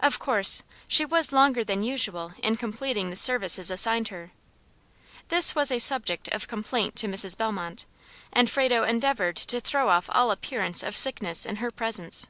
Of 0.00 0.18
course 0.18 0.64
she 0.88 1.04
was 1.04 1.30
longer 1.30 1.62
than 1.62 1.84
usual 1.84 2.32
in 2.42 2.56
completing 2.56 3.08
the 3.08 3.14
services 3.14 3.70
assigned 3.70 4.08
her. 4.08 4.32
This 5.28 5.54
was 5.54 5.70
a 5.70 5.78
subject 5.78 6.26
of 6.30 6.48
complaint 6.48 6.96
to 6.96 7.06
Mrs. 7.06 7.38
Bellmont; 7.38 7.84
and 8.32 8.50
Frado 8.50 8.82
endeavored 8.82 9.36
to 9.36 9.60
throw 9.60 9.88
off 9.90 10.10
all 10.12 10.32
appearance 10.32 10.82
of 10.82 10.96
sickness 10.96 11.46
in 11.46 11.54
her 11.62 11.70
presence. 11.70 12.26